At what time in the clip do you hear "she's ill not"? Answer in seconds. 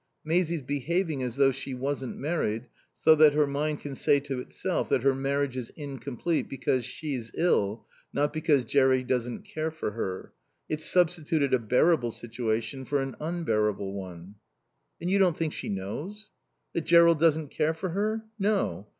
6.83-8.33